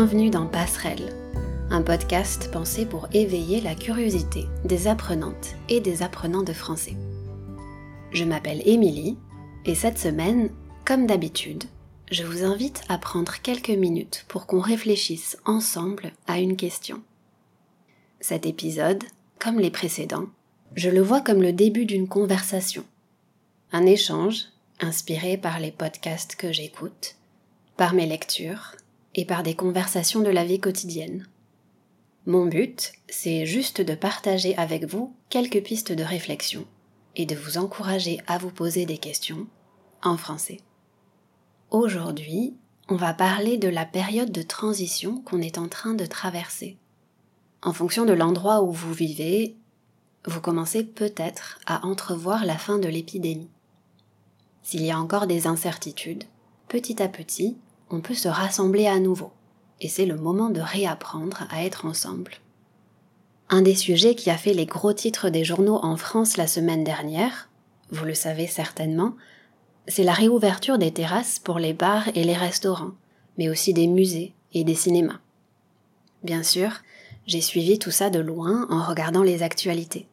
[0.00, 1.12] Bienvenue dans Passerelle,
[1.70, 6.94] un podcast pensé pour éveiller la curiosité des apprenantes et des apprenants de français.
[8.12, 9.18] Je m'appelle Émilie
[9.64, 10.50] et cette semaine,
[10.84, 11.64] comme d'habitude,
[12.12, 17.02] je vous invite à prendre quelques minutes pour qu'on réfléchisse ensemble à une question.
[18.20, 19.02] Cet épisode,
[19.40, 20.28] comme les précédents,
[20.76, 22.84] je le vois comme le début d'une conversation,
[23.72, 24.44] un échange
[24.78, 27.16] inspiré par les podcasts que j'écoute,
[27.76, 28.76] par mes lectures
[29.18, 31.26] et par des conversations de la vie quotidienne.
[32.24, 36.64] Mon but, c'est juste de partager avec vous quelques pistes de réflexion
[37.16, 39.48] et de vous encourager à vous poser des questions
[40.04, 40.60] en français.
[41.72, 42.54] Aujourd'hui,
[42.88, 46.76] on va parler de la période de transition qu'on est en train de traverser.
[47.60, 49.56] En fonction de l'endroit où vous vivez,
[50.26, 53.50] vous commencez peut-être à entrevoir la fin de l'épidémie.
[54.62, 56.22] S'il y a encore des incertitudes,
[56.68, 57.56] petit à petit,
[57.90, 59.32] on peut se rassembler à nouveau,
[59.80, 62.32] et c'est le moment de réapprendre à être ensemble.
[63.50, 66.84] Un des sujets qui a fait les gros titres des journaux en France la semaine
[66.84, 67.48] dernière,
[67.90, 69.14] vous le savez certainement,
[69.86, 72.92] c'est la réouverture des terrasses pour les bars et les restaurants,
[73.38, 75.20] mais aussi des musées et des cinémas.
[76.22, 76.72] Bien sûr,
[77.26, 80.06] j'ai suivi tout ça de loin en regardant les actualités.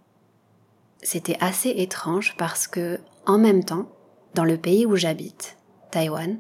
[1.02, 3.90] C'était assez étrange parce que, en même temps,
[4.34, 5.58] dans le pays où j'habite,
[5.92, 6.38] Taïwan,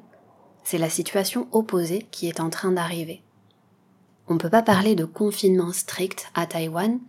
[0.65, 3.21] c'est la situation opposée qui est en train d'arriver.
[4.27, 6.99] On ne peut pas parler de confinement strict à Taïwan,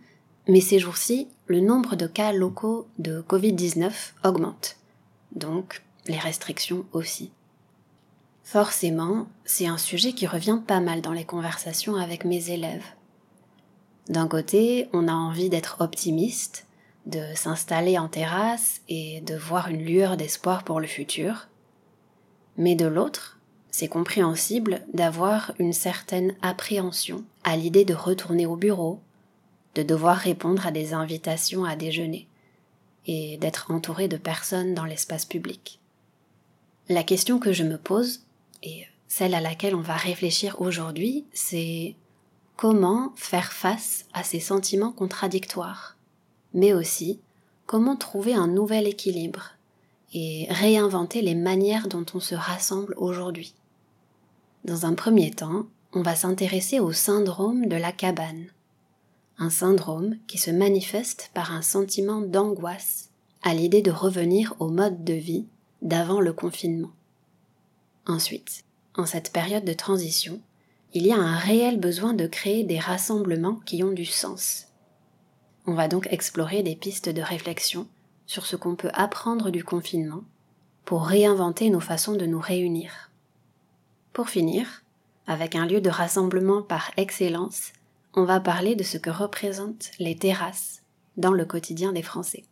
[0.47, 3.91] mais ces jours-ci, le nombre de cas locaux de Covid-19
[4.23, 4.77] augmente.
[5.33, 7.31] Donc, les restrictions aussi.
[8.43, 12.85] Forcément, c'est un sujet qui revient pas mal dans les conversations avec mes élèves.
[14.07, 16.65] D'un côté, on a envie d'être optimiste,
[17.07, 21.47] de s'installer en terrasse et de voir une lueur d'espoir pour le futur.
[22.55, 23.36] Mais de l'autre,
[23.71, 28.99] c'est compréhensible d'avoir une certaine appréhension à l'idée de retourner au bureau,
[29.75, 32.27] de devoir répondre à des invitations à déjeuner
[33.05, 35.79] et d'être entouré de personnes dans l'espace public.
[36.89, 38.21] La question que je me pose,
[38.63, 41.95] et celle à laquelle on va réfléchir aujourd'hui, c'est
[42.55, 45.95] comment faire face à ces sentiments contradictoires,
[46.53, 47.19] mais aussi
[47.65, 49.56] comment trouver un nouvel équilibre
[50.13, 53.53] et réinventer les manières dont on se rassemble aujourd'hui.
[54.65, 58.47] Dans un premier temps, on va s'intéresser au syndrome de la cabane,
[59.37, 63.09] un syndrome qui se manifeste par un sentiment d'angoisse
[63.43, 65.45] à l'idée de revenir au mode de vie
[65.81, 66.91] d'avant le confinement.
[68.07, 68.63] Ensuite,
[68.95, 70.41] en cette période de transition,
[70.93, 74.67] il y a un réel besoin de créer des rassemblements qui ont du sens.
[75.65, 77.87] On va donc explorer des pistes de réflexion
[78.27, 80.23] sur ce qu'on peut apprendre du confinement
[80.85, 83.09] pour réinventer nos façons de nous réunir.
[84.13, 84.83] Pour finir,
[85.25, 87.73] avec un lieu de rassemblement par excellence,
[88.13, 90.81] on va parler de ce que représentent les terrasses
[91.17, 92.43] dans le quotidien des Français.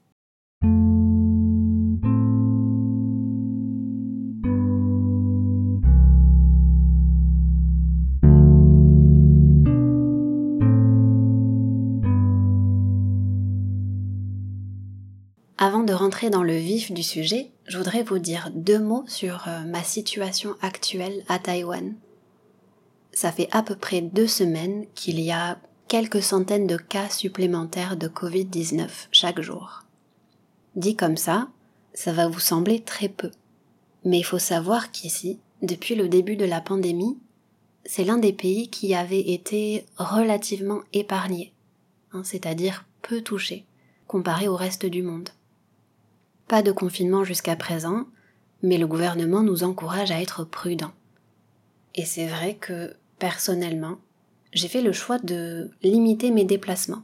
[15.66, 19.48] Avant de rentrer dans le vif du sujet, je voudrais vous dire deux mots sur
[19.48, 21.96] euh, ma situation actuelle à Taïwan.
[23.14, 27.98] Ça fait à peu près deux semaines qu'il y a quelques centaines de cas supplémentaires
[27.98, 29.82] de Covid-19 chaque jour.
[30.76, 31.48] Dit comme ça,
[31.96, 33.32] ça va vous sembler très peu.
[34.04, 37.18] Mais il faut savoir qu'ici, depuis le début de la pandémie,
[37.86, 41.54] c'est l'un des pays qui avait été relativement épargné,
[42.12, 43.66] hein, c'est-à-dire peu touché,
[44.06, 45.32] comparé au reste du monde.
[46.48, 48.06] Pas de confinement jusqu'à présent,
[48.62, 50.94] mais le gouvernement nous encourage à être prudents.
[51.96, 53.98] Et c'est vrai que, personnellement,
[54.54, 57.04] j'ai fait le choix de limiter mes déplacements.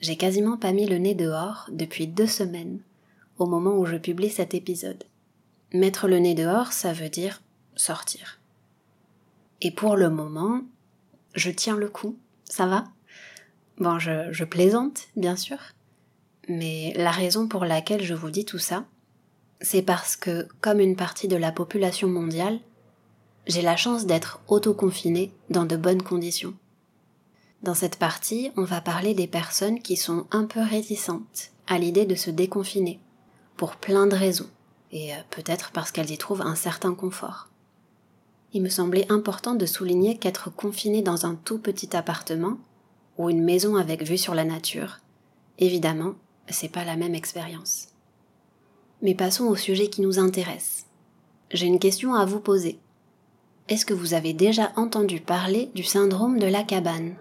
[0.00, 2.80] J'ai quasiment pas mis le nez dehors depuis deux semaines,
[3.38, 5.04] au moment où je publie cet épisode.
[5.72, 7.42] Mettre le nez dehors, ça veut dire
[7.74, 8.40] sortir.
[9.60, 10.62] Et pour le moment,
[11.34, 12.84] je tiens le coup, ça va?
[13.78, 15.58] Bon, je, je plaisante, bien sûr,
[16.50, 18.84] mais la raison pour laquelle je vous dis tout ça,
[19.60, 22.58] c'est parce que, comme une partie de la population mondiale,
[23.46, 26.54] j'ai la chance d'être auto-confinée dans de bonnes conditions.
[27.62, 32.04] Dans cette partie, on va parler des personnes qui sont un peu réticentes à l'idée
[32.04, 32.98] de se déconfiner,
[33.56, 34.50] pour plein de raisons,
[34.90, 37.48] et euh, peut-être parce qu'elles y trouvent un certain confort.
[38.52, 42.56] Il me semblait important de souligner qu'être confiné dans un tout petit appartement,
[43.18, 44.98] ou une maison avec vue sur la nature,
[45.58, 46.14] évidemment,
[46.52, 47.88] c'est pas la même expérience.
[49.02, 50.86] Mais passons au sujet qui nous intéresse.
[51.52, 52.78] J'ai une question à vous poser.
[53.68, 57.16] est-ce que vous avez déjà entendu parler du syndrome de la cabane?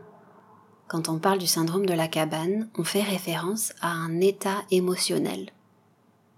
[0.87, 5.51] Quand on parle du syndrome de la cabane, on fait référence à un état émotionnel.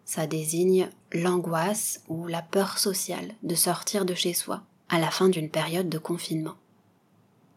[0.04, 5.30] Ça désigne l'angoisse ou la peur sociale de sortir de chez soi à la fin
[5.30, 6.56] d'une période de confinement.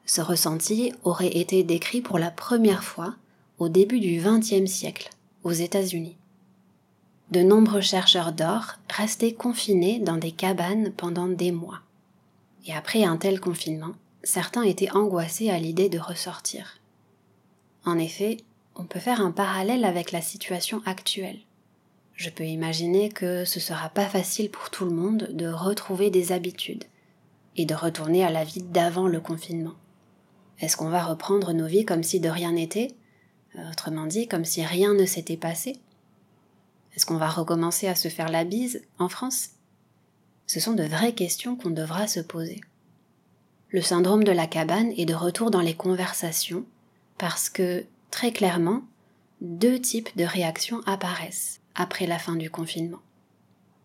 [0.07, 3.17] Ce ressenti aurait été décrit pour la première fois
[3.59, 5.11] au début du XXe siècle
[5.45, 6.17] aux États-Unis.
[7.31, 11.81] De nombreux chercheurs d'or restaient confinés dans des cabanes pendant des mois.
[12.67, 13.93] Et après un tel confinement,
[14.23, 16.81] certains étaient angoissés à l'idée de ressortir.
[17.85, 18.39] En effet,
[18.75, 21.39] on peut faire un parallèle avec la situation actuelle.
[22.15, 26.33] Je peux imaginer que ce sera pas facile pour tout le monde de retrouver des
[26.33, 26.85] habitudes
[27.57, 29.75] et de retourner à la vie d'avant le confinement.
[30.61, 32.95] Est-ce qu'on va reprendre nos vies comme si de rien n'était?
[33.71, 35.77] Autrement dit, comme si rien ne s'était passé
[36.95, 39.51] Est-ce qu'on va recommencer à se faire la bise en France?
[40.47, 42.61] Ce sont de vraies questions qu'on devra se poser.
[43.71, 46.65] Le syndrome de la cabane est de retour dans les conversations
[47.19, 48.83] parce que, très clairement,
[49.41, 53.01] deux types de réactions apparaissent après la fin du confinement.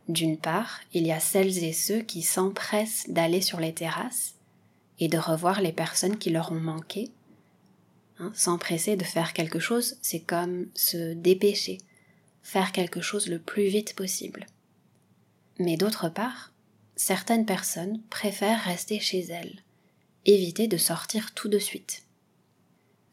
[0.08, 4.36] D'une part, il y a celles et ceux qui s'empressent d'aller sur les terrasses
[5.00, 7.12] et de revoir les personnes qui leur ont manqué.
[8.20, 11.78] Hein, s'empresser de faire quelque chose, c'est comme se dépêcher,
[12.44, 14.46] faire quelque chose le plus vite possible.
[15.58, 16.52] Mais d'autre part,
[16.98, 19.64] certaines personnes préfèrent rester chez elles,
[20.26, 22.04] éviter de sortir tout de suite.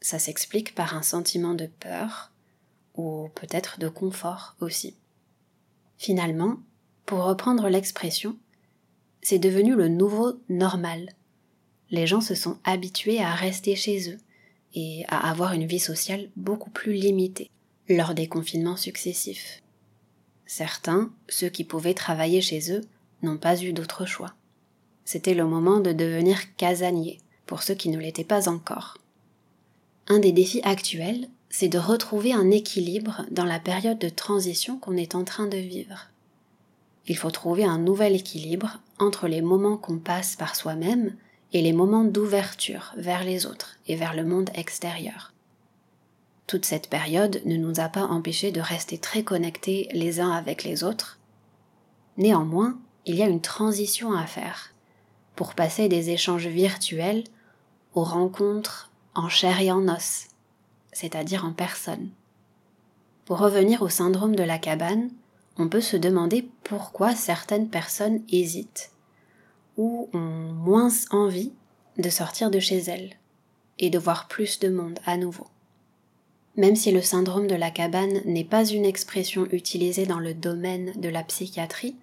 [0.01, 2.33] Ça s'explique par un sentiment de peur,
[2.95, 4.97] ou peut-être de confort aussi.
[5.97, 6.57] Finalement,
[7.05, 8.37] pour reprendre l'expression,
[9.21, 11.13] c'est devenu le nouveau normal.
[11.91, 14.17] Les gens se sont habitués à rester chez eux
[14.73, 17.49] et à avoir une vie sociale beaucoup plus limitée
[17.89, 19.61] lors des confinements successifs.
[20.45, 22.81] Certains, ceux qui pouvaient travailler chez eux,
[23.21, 24.33] n'ont pas eu d'autre choix.
[25.05, 28.97] C'était le moment de devenir casanier pour ceux qui ne l'étaient pas encore.
[30.07, 34.97] Un des défis actuels, c'est de retrouver un équilibre dans la période de transition qu'on
[34.97, 36.09] est en train de vivre.
[37.07, 41.15] Il faut trouver un nouvel équilibre entre les moments qu'on passe par soi-même
[41.53, 45.33] et les moments d'ouverture vers les autres et vers le monde extérieur.
[46.45, 50.63] Toute cette période ne nous a pas empêchés de rester très connectés les uns avec
[50.63, 51.19] les autres.
[52.17, 54.73] Néanmoins, il y a une transition à faire
[55.35, 57.23] pour passer des échanges virtuels
[57.93, 60.27] aux rencontres en chair et en os,
[60.91, 62.09] c'est-à-dire en personne.
[63.25, 65.09] Pour revenir au syndrome de la cabane,
[65.57, 68.91] on peut se demander pourquoi certaines personnes hésitent
[69.77, 71.53] ont moins envie
[71.97, 73.15] de sortir de chez elles
[73.79, 75.47] et de voir plus de monde à nouveau.
[76.55, 80.91] Même si le syndrome de la cabane n'est pas une expression utilisée dans le domaine
[80.99, 81.95] de la psychiatrie,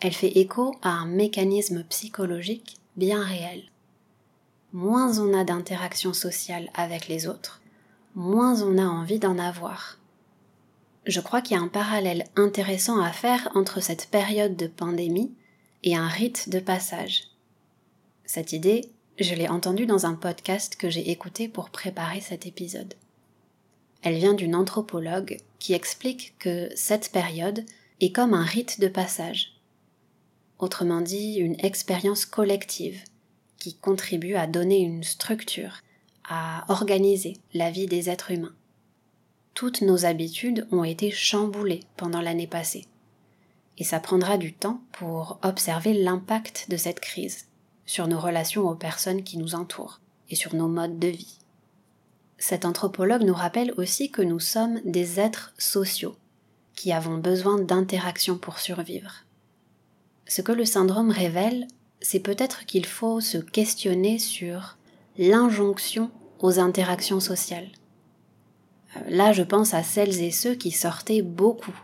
[0.00, 3.62] elle fait écho à un mécanisme psychologique bien réel.
[4.74, 7.62] Moins on a d'interaction sociale avec les autres,
[8.14, 9.98] moins on a envie d'en avoir.
[11.06, 15.32] Je crois qu'il y a un parallèle intéressant à faire entre cette période de pandémie
[15.82, 17.24] et un rite de passage.
[18.24, 22.94] Cette idée, je l'ai entendue dans un podcast que j'ai écouté pour préparer cet épisode.
[24.02, 27.64] Elle vient d'une anthropologue qui explique que cette période
[28.00, 29.52] est comme un rite de passage.
[30.58, 33.02] Autrement dit, une expérience collective
[33.58, 35.80] qui contribue à donner une structure
[36.28, 38.54] à organiser la vie des êtres humains.
[39.54, 42.86] Toutes nos habitudes ont été chamboulées pendant l'année passée.
[43.78, 47.46] Et ça prendra du temps pour observer l'impact de cette crise
[47.84, 51.38] sur nos relations aux personnes qui nous entourent et sur nos modes de vie.
[52.38, 56.16] Cet anthropologue nous rappelle aussi que nous sommes des êtres sociaux
[56.74, 59.24] qui avons besoin d'interaction pour survivre.
[60.28, 61.66] Ce que le syndrome révèle,
[62.00, 64.76] c'est peut-être qu'il faut se questionner sur
[65.16, 67.68] l'injonction aux interactions sociales.
[68.96, 71.78] Euh, là, je pense à celles et ceux qui sortaient beaucoup.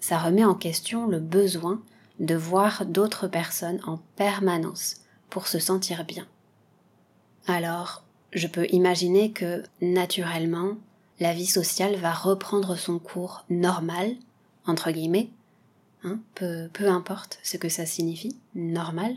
[0.00, 1.82] Ça remet en question le besoin
[2.20, 4.96] de voir d'autres personnes en permanence
[5.30, 6.26] pour se sentir bien.
[7.46, 10.76] Alors, je peux imaginer que, naturellement,
[11.20, 14.14] la vie sociale va reprendre son cours normal,
[14.66, 15.30] entre guillemets,
[16.04, 19.14] hein, peu, peu importe ce que ça signifie, normal,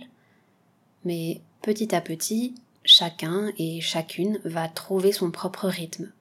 [1.04, 6.12] mais petit à petit, chacun et chacune va trouver son propre rythme.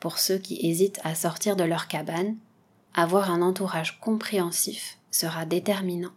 [0.00, 2.36] Pour ceux qui hésitent à sortir de leur cabane,
[2.94, 6.12] avoir un entourage compréhensif sera déterminant.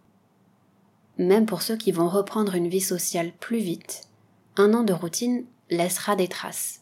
[1.18, 4.08] Même pour ceux qui vont reprendre une vie sociale plus vite,
[4.56, 6.80] un an de routine laissera des traces.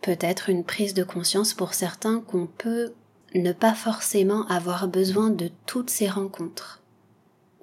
[0.00, 2.92] Peut-être une prise de conscience pour certains qu'on peut
[3.34, 6.80] ne pas forcément avoir besoin de toutes ces rencontres,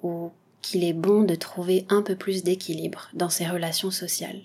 [0.02, 0.30] ou
[0.62, 4.42] qu'il est bon de trouver un peu plus d'équilibre dans ses relations sociales.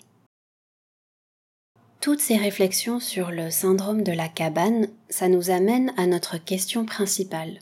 [2.01, 6.83] Toutes ces réflexions sur le syndrome de la cabane, ça nous amène à notre question
[6.83, 7.59] principale.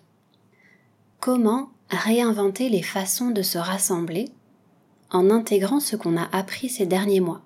[1.19, 4.29] Comment réinventer les façons de se rassembler
[5.11, 7.41] en intégrant ce qu'on a appris ces derniers mois?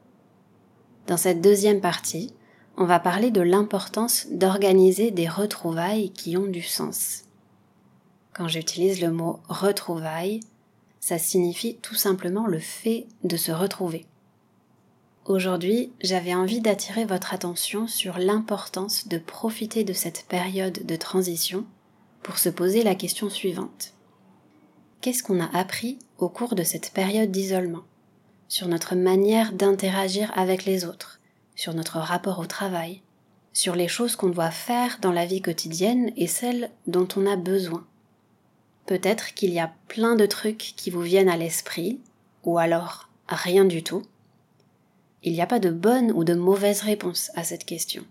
[1.07, 2.31] Dans cette deuxième partie,
[2.77, 7.23] on va parler de l'importance d'organiser des retrouvailles qui ont du sens.
[8.33, 10.41] Quand j'utilise le mot retrouvailles,
[10.99, 14.05] ça signifie tout simplement le fait de se retrouver.
[15.25, 21.65] Aujourd'hui, j'avais envie d'attirer votre attention sur l'importance de profiter de cette période de transition
[22.23, 23.93] pour se poser la question suivante.
[24.99, 27.83] Qu'est-ce qu'on a appris au cours de cette période d'isolement
[28.49, 31.21] Sur notre manière d'interagir avec les autres,
[31.55, 33.01] sur notre rapport au travail,
[33.53, 37.37] sur les choses qu'on doit faire dans la vie quotidienne et celles dont on a
[37.37, 37.85] besoin?
[38.87, 42.01] Peut-être qu'il y a plein de trucs qui vous viennent à l'esprit,
[42.43, 44.03] ou alors rien du tout.
[45.23, 48.03] Il n'y a pas de bonne ou de mauvaise réponse à cette question.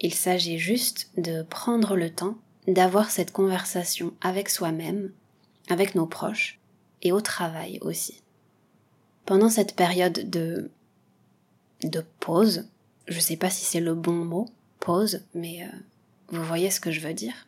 [0.00, 5.12] Il s'agit juste de prendre le temps d'avoir cette conversation avec soi-même,
[5.68, 6.58] avec nos proches
[7.02, 8.22] et au travail aussi.
[9.26, 10.70] Pendant cette période de
[11.82, 12.66] de pause,
[13.06, 14.46] je sais pas si c'est le bon mot,
[14.80, 15.76] pause, mais euh,
[16.28, 17.46] vous voyez ce que je veux dire.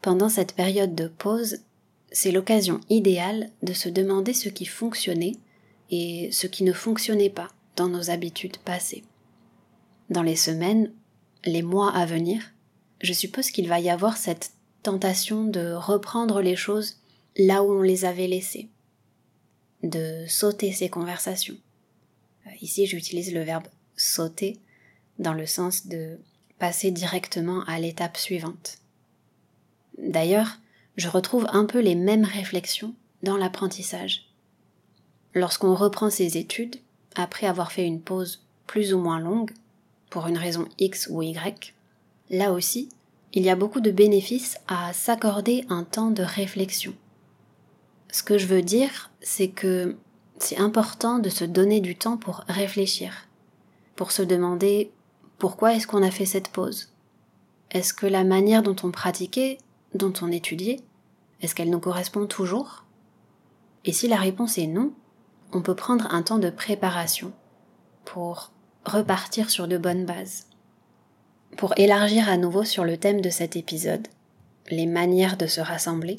[0.00, 1.58] Pendant cette période de pause,
[2.12, 5.36] c'est l'occasion idéale de se demander ce qui fonctionnait
[5.90, 9.02] et ce qui ne fonctionnait pas dans nos habitudes passées.
[10.10, 10.92] Dans les semaines,
[11.44, 12.52] les mois à venir,
[13.00, 14.52] je suppose qu'il va y avoir cette
[14.82, 16.98] tentation de reprendre les choses
[17.36, 18.68] là où on les avait laissées,
[19.82, 21.56] de sauter ces conversations.
[22.46, 24.58] Euh, ici, j'utilise le verbe sauter
[25.18, 26.18] dans le sens de
[26.58, 28.78] passer directement à l'étape suivante.
[29.98, 30.58] D'ailleurs,
[30.96, 34.28] je retrouve un peu les mêmes réflexions dans l'apprentissage.
[35.34, 36.76] Lorsqu'on reprend ses études,
[37.14, 39.52] après avoir fait une pause plus ou moins longue,
[40.10, 41.74] pour une raison X ou Y,
[42.30, 42.90] là aussi,
[43.32, 46.92] il y a beaucoup de bénéfices à s'accorder un temps de réflexion.
[48.10, 49.96] Ce que je veux dire, c'est que
[50.38, 53.26] c'est important de se donner du temps pour réfléchir,
[53.96, 54.90] pour se demander
[55.38, 56.92] pourquoi est-ce qu'on a fait cette pause
[57.70, 59.58] Est-ce que la manière dont on pratiquait
[59.94, 60.80] dont on étudiait,
[61.40, 62.84] est-ce qu'elle nous correspond toujours?
[63.84, 64.92] Et si la réponse est non,
[65.52, 67.32] on peut prendre un temps de préparation
[68.04, 68.52] pour
[68.84, 70.46] repartir sur de bonnes bases.
[71.56, 74.08] Pour élargir à nouveau sur le thème de cet épisode,
[74.70, 76.16] les manières de se rassembler,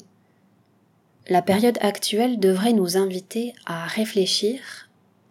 [1.28, 4.88] la période actuelle devrait nous inviter à réfléchir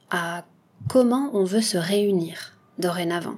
[0.09, 0.45] à
[0.89, 3.37] comment on veut se réunir dorénavant.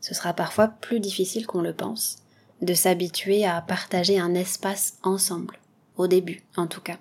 [0.00, 2.18] Ce sera parfois plus difficile qu'on le pense,
[2.62, 5.58] de s'habituer à partager un espace ensemble,
[5.96, 6.98] au début en tout cas.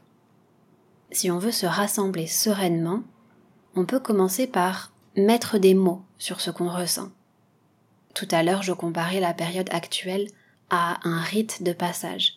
[1.17, 3.01] Si on veut se rassembler sereinement,
[3.75, 7.09] on peut commencer par mettre des mots sur ce qu'on ressent.
[8.13, 10.27] Tout à l'heure, je comparais la période actuelle
[10.69, 12.36] à un rite de passage,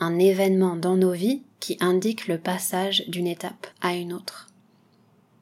[0.00, 4.48] un événement dans nos vies qui indique le passage d'une étape à une autre.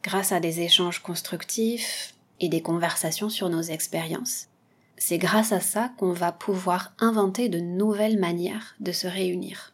[0.02, 4.48] Grâce à des échanges constructifs et des conversations sur nos expériences,
[4.98, 9.72] c'est grâce à ça qu'on va pouvoir inventer de nouvelles manières de se réunir.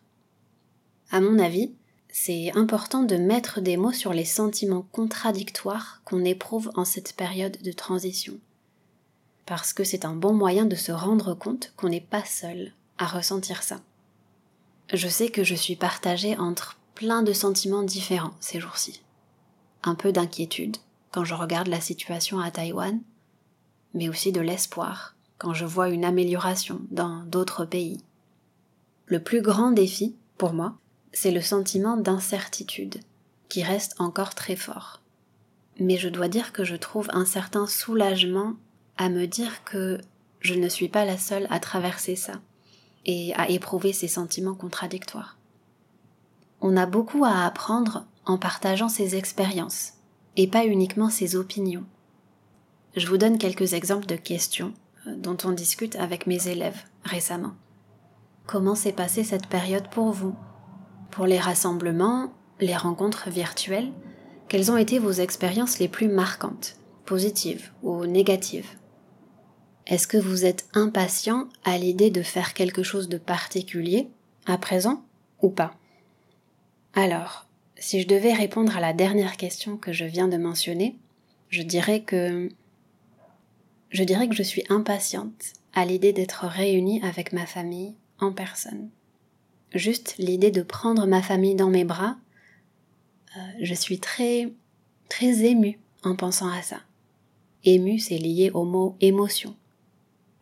[1.11, 1.73] À mon avis,
[2.11, 7.59] c'est important de mettre des mots sur les sentiments contradictoires qu'on éprouve en cette période
[7.63, 8.39] de transition.
[9.47, 13.07] Parce que c'est un bon moyen de se rendre compte qu'on n'est pas seul à
[13.07, 13.81] ressentir ça.
[14.93, 19.03] Je sais que je suis partagée entre plein de sentiments différents ces jours-ci.
[19.85, 20.77] Un peu d'inquiétude
[21.13, 23.01] quand je regarde la situation à Taïwan,
[23.95, 28.01] mais aussi de l'espoir quand je vois une amélioration dans d'autres pays.
[29.07, 30.75] Le plus grand défi, pour moi,
[31.21, 33.01] c'est le sentiment d'incertitude,
[33.49, 35.03] qui reste encore très fort.
[35.81, 38.55] Mais je dois dire que je trouve un certain soulagement
[38.99, 39.99] à me dire que
[40.39, 42.35] je ne suis pas la seule à traverser ça
[43.05, 45.37] et à éprouver ces sentiments contradictoires.
[46.61, 49.95] On a beaucoup à apprendre en partageant ses expériences,
[50.37, 51.85] et pas uniquement ses opinions.
[52.97, 54.73] Je vous donne quelques exemples de questions
[55.05, 57.55] dont on discute avec mes élèves récemment.
[58.47, 60.37] Comment s'est passée cette période pour vous?
[61.11, 63.93] Pour les rassemblements, les rencontres virtuelles,
[64.49, 68.79] quelles ont été vos expériences les plus marquantes, positives ou négatives?
[69.87, 74.09] Est-ce que vous êtes impatient à l'idée de faire quelque chose de particulier
[74.47, 75.05] à présent
[75.41, 75.75] ou pas?
[76.95, 77.47] Alors,
[77.79, 80.99] si je devais répondre à la dernière question que je viens de mentionner,
[81.49, 82.51] je dirais que
[83.91, 88.91] je dirais que je suis impatiente à l'idée d'être réunie avec ma famille en personne.
[89.75, 92.17] Juste l'idée de prendre ma famille dans mes bras,
[93.37, 94.53] euh, je suis très,
[95.09, 96.79] très émue en pensant à ça.
[97.65, 99.55] Émue, c'est lié au mot émotion.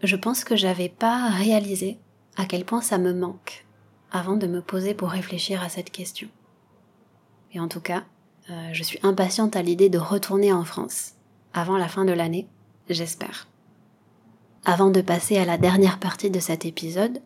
[0.02, 1.98] Je pense que j'avais pas réalisé
[2.36, 3.64] à quel point ça me manque
[4.12, 6.28] avant de me poser pour réfléchir à cette question.
[7.52, 8.04] Et en tout cas,
[8.50, 11.14] euh, je suis impatiente à l'idée de retourner en France
[11.52, 12.46] avant la fin de l'année,
[12.88, 13.48] j'espère.
[14.64, 17.20] Avant de passer à la dernière partie de cet épisode,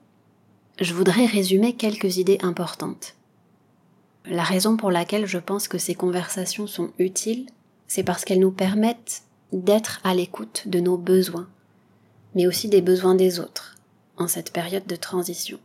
[0.79, 3.15] je voudrais résumer quelques idées importantes.
[4.27, 7.47] La raison pour laquelle je pense que ces conversations sont utiles,
[7.89, 9.23] c'est parce qu'elles nous permettent
[9.53, 11.49] d'être à l'écoute de nos besoins,
[12.35, 13.77] mais aussi des besoins des autres
[14.17, 15.59] en cette période de transition.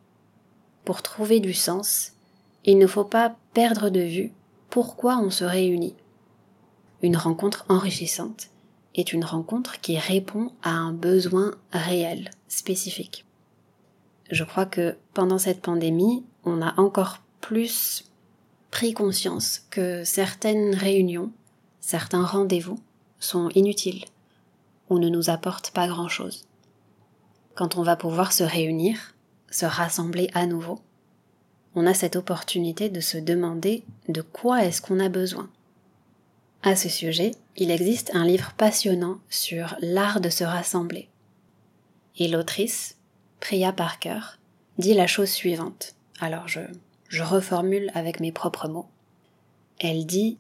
[0.85, 2.13] Pour trouver du sens,
[2.63, 4.31] il ne faut pas perdre de vue
[4.69, 5.95] pourquoi on se réunit.
[7.01, 8.49] Une rencontre enrichissante
[8.95, 13.24] est une rencontre qui répond à un besoin réel, spécifique.
[14.31, 18.05] Je crois que pendant cette pandémie, on a encore plus
[18.71, 21.31] pris conscience que certaines réunions,
[21.79, 22.79] certains rendez-vous
[23.19, 24.05] sont inutiles
[24.89, 26.45] ou ne nous apportent pas grand-chose.
[27.55, 29.15] Quand on va pouvoir se réunir,
[29.49, 30.79] se rassembler à nouveau,
[31.75, 35.49] on a cette opportunité de se demander de quoi est-ce qu'on a besoin.
[36.63, 41.09] À ce sujet, il existe un livre passionnant sur l'art de se rassembler.
[42.17, 42.94] Et l'autrice,
[43.47, 44.39] Priya Parker,
[44.79, 45.93] dit la chose suivante.
[46.19, 46.61] Alors je,
[47.09, 48.87] je reformule avec mes propres mots.
[49.79, 50.39] Elle dit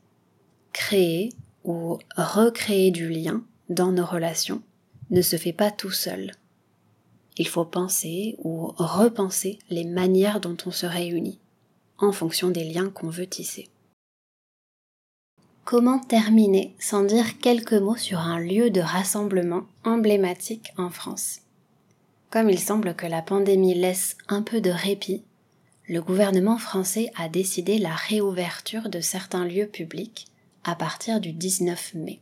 [0.73, 1.29] créer
[1.63, 4.63] ou recréer du lien dans nos relations
[5.11, 6.31] ne se fait pas tout seul.
[7.37, 11.37] Il faut penser ou repenser les manières dont on se réunit
[11.99, 13.69] en fonction des liens qu'on veut tisser.
[15.63, 21.41] Comment terminer sans dire quelques mots sur un lieu de rassemblement emblématique en France?
[22.35, 25.23] Comme il semble que la pandémie laisse un peu de répit,
[25.87, 30.27] le gouvernement français a décidé la réouverture de certains lieux publics
[30.65, 32.19] à partir du 19 mai.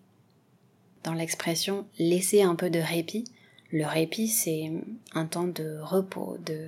[1.03, 3.23] Dans l'expression laisser un peu de répit,
[3.71, 4.71] le répit c'est
[5.15, 6.67] un temps de repos, de,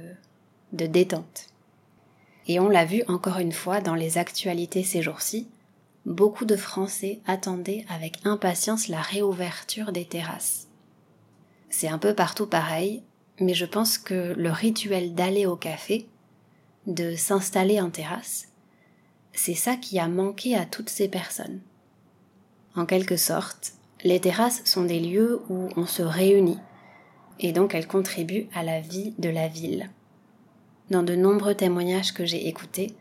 [0.73, 1.49] de détente.
[2.47, 5.47] Et on l'a vu encore une fois dans les actualités ces jours-ci,
[6.07, 10.67] beaucoup de Français attendaient avec impatience la réouverture des terrasses.
[11.69, 13.03] C'est un peu partout pareil,
[13.39, 16.07] mais je pense que le rituel d'aller au café,
[16.87, 18.49] de s'installer en terrasse,
[19.33, 21.59] c'est ça qui a manqué à toutes ces personnes.
[22.75, 26.59] En quelque sorte, les terrasses sont des lieux où on se réunit,
[27.39, 29.89] et donc elles contribuent à la vie de la ville.
[30.89, 32.95] Dans de nombreux témoignages que j'ai écoutés,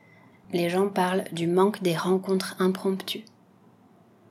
[0.53, 3.25] les gens parlent du manque des rencontres impromptues.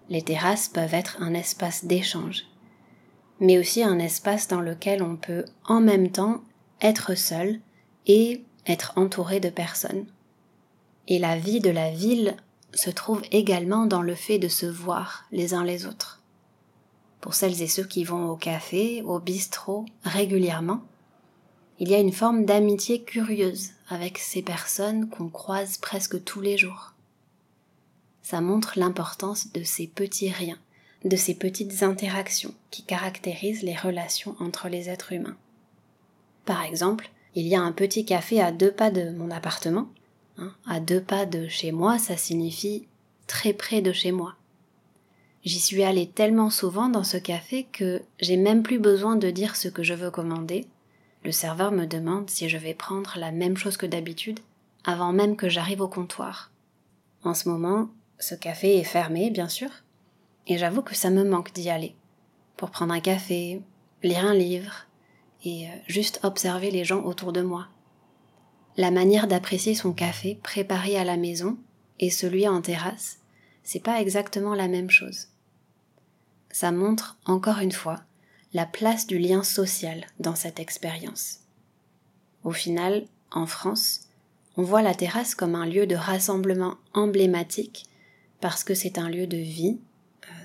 [0.10, 2.46] Les terrasses peuvent être un espace d'échange,
[3.40, 6.42] mais aussi un espace dans lequel on peut en même temps
[6.82, 7.60] être seul
[8.08, 10.06] et être entouré de personnes.
[11.08, 12.36] Et la vie de la ville
[12.74, 16.22] se trouve également dans le fait de se voir les uns les autres.
[17.22, 20.82] Pour celles et ceux qui vont au café, au bistrot régulièrement,
[21.80, 26.58] il y a une forme d'amitié curieuse avec ces personnes qu'on croise presque tous les
[26.58, 26.94] jours.
[28.22, 30.60] Ça montre l'importance de ces petits riens,
[31.06, 35.38] de ces petites interactions qui caractérisent les relations entre les êtres humains.
[36.46, 39.88] Par exemple, il y a un petit café à deux pas de mon appartement.
[40.38, 42.88] Hein, à deux pas de chez moi, ça signifie
[43.28, 44.36] très près de chez moi.
[45.44, 49.56] J'y suis allée tellement souvent dans ce café que j'ai même plus besoin de dire
[49.56, 50.68] ce que je veux commander
[51.24, 54.40] le serveur me demande si je vais prendre la même chose que d'habitude
[54.84, 56.52] avant même que j'arrive au comptoir.
[57.24, 57.88] En ce moment,
[58.20, 59.70] ce café est fermé, bien sûr,
[60.48, 61.96] et j'avoue que ça me manque d'y aller,
[62.58, 63.62] pour prendre un café,
[64.02, 64.88] lire un livre,
[65.44, 67.68] et euh, juste observer les gens autour de moi.
[68.78, 71.58] La manière d'apprécier son café préparé à la maison
[72.00, 73.20] et celui en terrasse,
[73.64, 75.28] c'est pas exactement la même chose.
[76.52, 78.02] Ça montre, encore une fois,
[78.54, 81.40] la place du lien social dans cette expérience.
[82.44, 84.02] Au final, en France,
[84.58, 87.86] on voit la terrasse comme un lieu de rassemblement emblématique
[88.40, 89.80] parce que c'est un lieu de vie,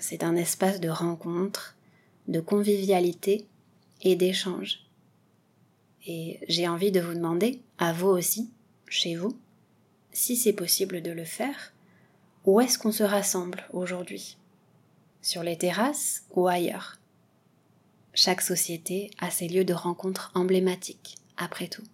[0.00, 1.76] c'est un espace de rencontre,
[2.26, 3.46] de convivialité
[4.02, 4.80] et d'échange.
[6.06, 8.50] Et j'ai envie de vous demander, à vous aussi,
[8.88, 9.36] chez vous,
[10.12, 11.72] si c'est possible de le faire,
[12.44, 14.38] où est-ce qu'on se rassemble aujourd'hui?
[15.20, 16.98] Sur les terrasses ou ailleurs?
[18.14, 21.84] Chaque société a ses lieux de rencontre emblématiques, après tout.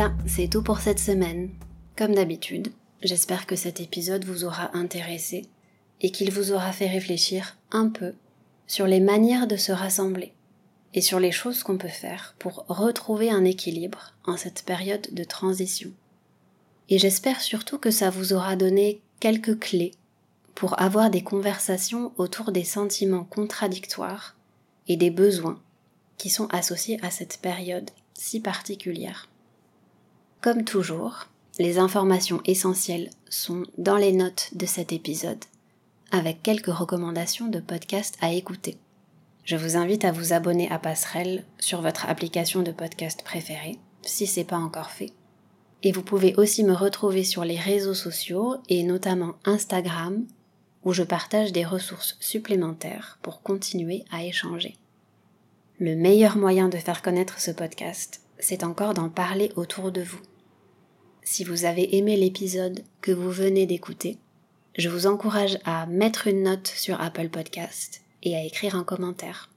[0.00, 1.50] Voilà, c'est tout pour cette semaine.
[1.94, 5.44] Comme d'habitude, j'espère que cet épisode vous aura intéressé
[6.00, 8.14] et qu'il vous aura fait réfléchir un peu
[8.66, 10.32] sur les manières de se rassembler
[10.94, 15.22] et sur les choses qu'on peut faire pour retrouver un équilibre en cette période de
[15.22, 15.90] transition.
[16.88, 19.92] Et j'espère surtout que ça vous aura donné quelques clés
[20.54, 24.34] pour avoir des conversations autour des sentiments contradictoires
[24.88, 25.60] et des besoins
[26.16, 29.29] qui sont associés à cette période si particulière.
[30.40, 31.26] Comme toujours,
[31.58, 35.44] les informations essentielles sont dans les notes de cet épisode,
[36.12, 38.78] avec quelques recommandations de podcasts à écouter.
[39.44, 44.26] Je vous invite à vous abonner à Passerelle sur votre application de podcast préférée, si
[44.26, 45.12] c'est pas encore fait.
[45.82, 50.24] Et vous pouvez aussi me retrouver sur les réseaux sociaux et notamment Instagram,
[50.84, 54.78] où je partage des ressources supplémentaires pour continuer à échanger.
[55.78, 60.20] Le meilleur moyen de faire connaître ce podcast, c'est encore d'en parler autour de vous.
[61.22, 64.18] Si vous avez aimé l'épisode que vous venez d'écouter,
[64.78, 69.50] je vous encourage à mettre une note sur Apple Podcast et à écrire un commentaire.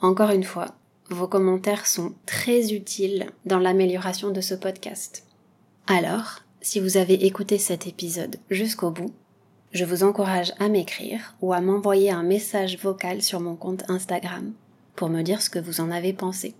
[0.00, 0.74] Encore une fois,
[1.10, 5.24] vos commentaires sont très utiles dans l'amélioration de ce podcast.
[5.86, 9.12] Alors, si vous avez écouté cet épisode jusqu'au bout,
[9.72, 14.52] je vous encourage à m'écrire ou à m'envoyer un message vocal sur mon compte Instagram
[14.96, 16.54] pour me dire ce que vous en avez pensé.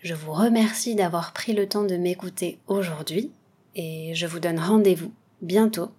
[0.00, 3.32] Je vous remercie d'avoir pris le temps de m'écouter aujourd'hui
[3.74, 5.90] et je vous donne rendez-vous bientôt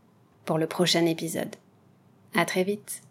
[0.46, 1.56] pour le prochain épisode.
[2.34, 3.02] À très vite!